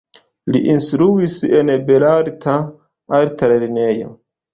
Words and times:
Li 0.53 0.59
instruis 0.75 1.35
en 1.59 1.69
la 1.71 1.75
Belarta 1.89 2.55
Altlernejo. 3.19 4.09